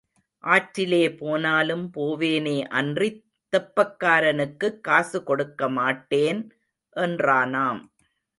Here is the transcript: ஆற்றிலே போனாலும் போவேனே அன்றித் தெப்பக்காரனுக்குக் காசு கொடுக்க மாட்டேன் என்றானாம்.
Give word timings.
ஆற்றிலே 0.43 1.17
போனாலும் 1.17 1.83
போவேனே 1.97 2.55
அன்றித் 2.71 3.19
தெப்பக்காரனுக்குக் 3.53 4.79
காசு 4.81 5.23
கொடுக்க 5.23 5.69
மாட்டேன் 5.69 6.41
என்றானாம். 6.95 7.81